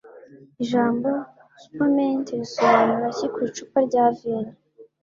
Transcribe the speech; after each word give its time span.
Ijambo 0.63 1.09
'spumante' 1.21 2.35
risobanura 2.39 3.05
iki 3.13 3.27
ku 3.33 3.39
icupa 3.47 3.77
rya 3.87 4.05
vino 4.17 4.53